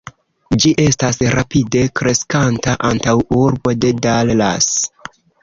[0.63, 4.73] Ĝi estas rapide kreskanta antaŭurbo de Dallas.